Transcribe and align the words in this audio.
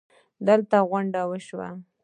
دلته 0.47 0.77
غونډه 0.89 1.21
وشوه 1.29 1.69